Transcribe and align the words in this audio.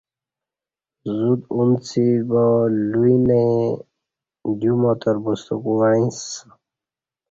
زوت 1.15 1.41
انڅیبا 1.57 2.45
لوی 2.89 3.15
نہ 3.27 3.39
ییں 3.43 3.69
دیوماتربوستہ 4.59 5.55
کو 5.63 5.71
وعیں 5.79 6.09
سہ 6.21 6.47